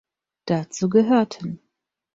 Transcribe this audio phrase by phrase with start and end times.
[0.47, 1.61] Dazu gehörten